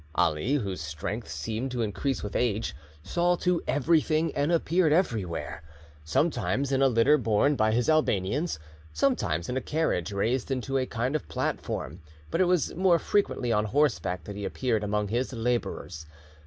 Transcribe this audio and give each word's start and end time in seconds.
Ali, 0.15 0.53
whose 0.55 0.81
strength 0.81 1.29
seemed 1.29 1.69
to 1.69 1.83
increase 1.83 2.23
with 2.23 2.35
age, 2.35 2.75
saw 3.03 3.35
to 3.35 3.61
everything 3.67 4.33
and 4.35 4.51
appeared 4.51 4.91
everywhere; 4.91 5.61
sometimes 6.03 6.71
in 6.71 6.81
a 6.81 6.87
litter 6.87 7.19
borne 7.19 7.55
by 7.55 7.71
his 7.71 7.87
Albanians, 7.87 8.57
sometimes 8.91 9.47
in 9.47 9.57
a 9.57 9.61
carriage 9.61 10.11
raised 10.11 10.49
into 10.49 10.75
a 10.79 10.87
kind 10.87 11.15
of 11.15 11.27
platform, 11.29 12.01
but 12.31 12.41
it 12.41 12.45
was 12.45 12.73
more 12.73 12.97
frequently 12.97 13.51
on 13.51 13.65
horseback 13.65 14.23
that 14.23 14.35
he 14.35 14.43
appeared 14.43 14.83
among 14.83 15.09
his 15.09 15.33
labourers. 15.33 16.07